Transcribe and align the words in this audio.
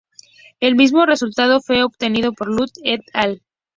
El 0.59 0.75
mismo 0.77 1.05
resultado 1.05 1.61
fue 1.61 1.83
obtenido 1.83 2.33
por 2.33 2.47
Lü 2.47 2.65
"et 2.83 3.01
al. 3.13 3.43